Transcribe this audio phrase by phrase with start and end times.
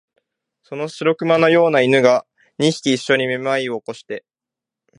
[0.63, 2.25] その白熊のような犬が、
[2.57, 4.25] 二匹いっしょにめまいを起こして、